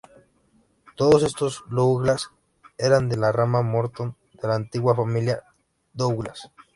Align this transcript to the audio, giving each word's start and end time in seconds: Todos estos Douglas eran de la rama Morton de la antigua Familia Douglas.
Todos 0.95 1.21
estos 1.21 1.63
Douglas 1.69 2.31
eran 2.79 3.07
de 3.07 3.17
la 3.17 3.31
rama 3.31 3.61
Morton 3.61 4.17
de 4.33 4.47
la 4.47 4.55
antigua 4.55 4.95
Familia 4.95 5.43
Douglas. 5.93 6.49